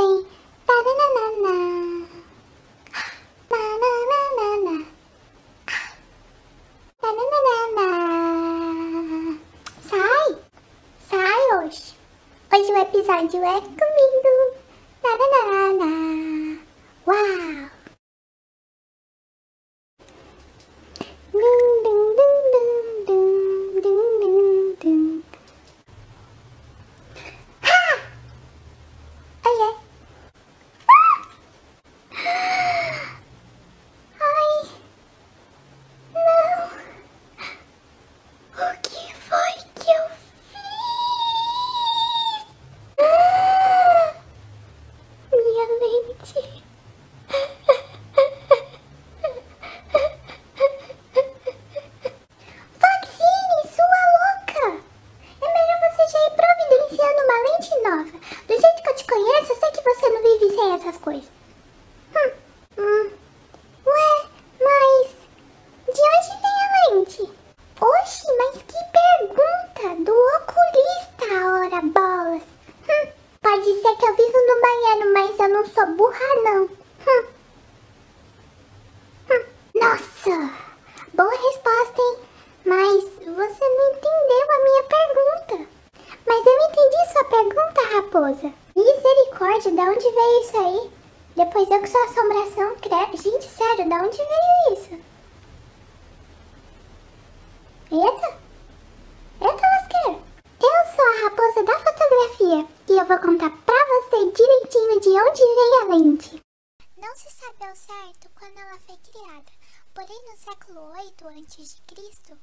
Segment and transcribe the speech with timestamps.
[0.00, 0.26] vem.
[0.66, 1.56] Taranana.
[3.50, 4.86] Nananana.
[7.02, 7.88] Nananana.
[9.88, 10.36] Sai.
[11.08, 11.94] Sai hoje.
[12.52, 14.34] Hoje o episódio é comigo.
[15.02, 15.90] Taranana.
[17.06, 17.70] Uau.
[21.32, 25.22] Dum, dum, dum, dum, dum, dum, dum, dum.
[27.62, 27.80] Ha!
[29.46, 29.70] Oiê.
[34.20, 34.56] Ai.
[36.14, 36.66] Não.
[38.54, 40.04] O que foi que eu
[40.50, 42.42] fiz?
[42.98, 44.14] Ah,
[45.32, 46.42] Minha lente.
[52.78, 54.66] Foxine, sua louca!
[55.40, 58.18] É melhor você já ir providenciando uma lente nova.
[58.46, 60.48] Do jeito que eu te conheço, eu sei que você não vive
[61.10, 61.28] coisas.
[62.14, 62.30] Hum,
[62.78, 63.10] hum.
[63.86, 64.26] Ué,
[64.60, 65.08] mas
[65.92, 67.22] de onde vem a lente?
[67.80, 70.04] Oxi, mas que pergunta!
[70.04, 71.28] Do oculista,
[71.64, 72.42] ora bolas.
[72.88, 73.08] Hum,
[73.42, 76.64] pode ser que eu vivo no banheiro, mas eu não sou burra, não.
[77.06, 77.26] Hum.
[79.30, 79.44] Hum.
[79.74, 80.50] Nossa!
[81.14, 82.18] Boa resposta, hein?
[82.66, 85.70] Mas você não entendeu a minha pergunta.
[86.26, 88.60] Mas eu entendi sua pergunta, raposa.
[88.76, 90.99] Misericórdia, de onde veio isso aí?
[91.40, 92.76] Depois eu com sua assombração.
[93.16, 94.92] Gente, sério, de onde veio isso?
[97.90, 98.38] Eita!
[99.40, 100.22] Eita, lasqueira!
[100.60, 105.40] Eu sou a raposa da fotografia e eu vou contar pra você direitinho de onde
[105.40, 106.42] veio a lente.
[106.98, 109.50] Não se sabe ao certo quando ela foi criada,
[109.94, 112.36] porém no século 8 a.C.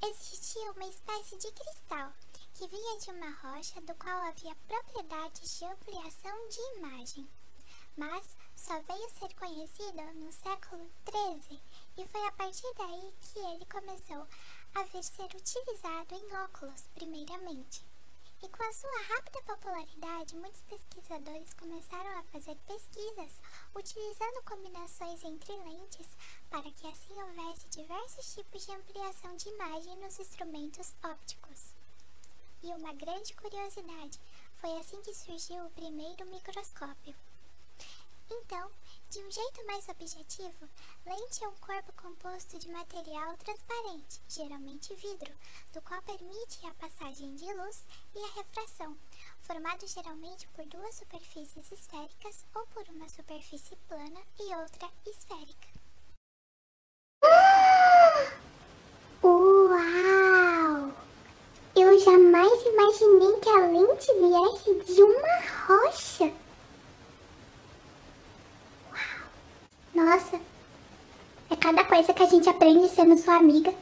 [0.00, 2.12] existia uma espécie de cristal
[2.54, 7.28] que vinha de uma rocha do qual havia propriedades de ampliação de imagem.
[7.96, 11.60] Mas só veio ser conhecido no século 13
[11.98, 14.26] e foi a partir daí que ele começou
[14.74, 17.84] a vir ser utilizado em óculos, primeiramente.
[18.42, 23.40] E com a sua rápida popularidade, muitos pesquisadores começaram a fazer pesquisas
[23.74, 26.08] utilizando combinações entre lentes
[26.50, 31.74] para que assim houvesse diversos tipos de ampliação de imagem nos instrumentos ópticos.
[32.62, 34.18] E uma grande curiosidade,
[34.54, 37.14] foi assim que surgiu o primeiro microscópio.
[38.30, 38.70] Então,
[39.10, 40.68] de um jeito mais objetivo,
[41.04, 45.32] lente é um corpo composto de material transparente, geralmente vidro,
[45.72, 47.84] do qual permite a passagem de luz
[48.14, 48.96] e a refração,
[49.40, 55.68] formado geralmente por duas superfícies esféricas ou por uma superfície plana e outra esférica.
[59.22, 60.92] Uau!
[61.76, 66.32] Eu jamais imaginei que a lente viesse de uma rocha.
[68.90, 69.22] Uau!
[69.94, 70.40] Nossa,
[71.50, 73.72] é cada coisa que a gente aprende sendo sua amiga.